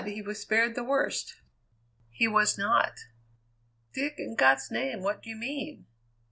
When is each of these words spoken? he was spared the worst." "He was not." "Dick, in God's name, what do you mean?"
he 0.07 0.19
was 0.19 0.39
spared 0.41 0.73
the 0.73 0.83
worst." 0.83 1.35
"He 2.09 2.27
was 2.27 2.57
not." 2.57 3.01
"Dick, 3.93 4.15
in 4.17 4.33
God's 4.35 4.71
name, 4.71 5.03
what 5.03 5.21
do 5.21 5.29
you 5.29 5.35
mean?" 5.35 5.85